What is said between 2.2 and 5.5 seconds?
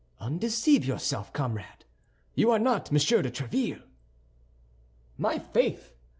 you are not Monsieur de Tréville." "My